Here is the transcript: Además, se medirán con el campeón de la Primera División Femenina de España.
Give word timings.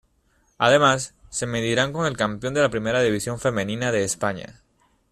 Además, 0.57 1.13
se 1.29 1.45
medirán 1.45 1.93
con 1.93 2.07
el 2.07 2.17
campeón 2.17 2.55
de 2.55 2.61
la 2.61 2.69
Primera 2.71 3.03
División 3.03 3.37
Femenina 3.39 3.91
de 3.91 4.03
España. 4.03 4.63